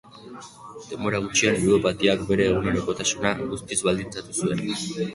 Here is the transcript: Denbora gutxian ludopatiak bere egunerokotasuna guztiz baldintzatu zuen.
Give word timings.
Denbora 0.87 1.19
gutxian 1.25 1.59
ludopatiak 1.59 2.25
bere 2.33 2.49
egunerokotasuna 2.55 3.37
guztiz 3.55 3.83
baldintzatu 3.89 4.39
zuen. 4.43 4.69